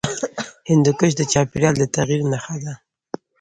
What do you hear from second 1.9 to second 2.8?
تغیر نښه ده.